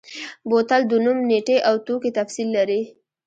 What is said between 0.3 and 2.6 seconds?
بوتل د نوم، نیټې او توکي تفصیل